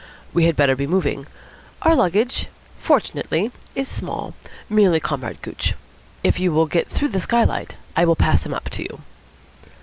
We 0.33 0.45
had 0.45 0.55
better 0.55 0.75
be 0.75 0.87
moving. 0.87 1.27
Our 1.83 1.93
luggage, 1.95 2.47
fortunately, 2.79 3.51
is 3.75 3.87
small. 3.87 4.33
Merely 4.67 4.99
Comrade 4.99 5.43
Gooch. 5.43 5.75
If 6.23 6.39
you 6.39 6.51
will 6.51 6.65
get 6.65 6.89
through 6.89 7.09
the 7.09 7.19
skylight, 7.19 7.75
I 7.95 8.05
will 8.05 8.15
pass 8.15 8.43
him 8.43 8.51
up 8.55 8.67
to 8.71 8.81
you." 8.81 9.01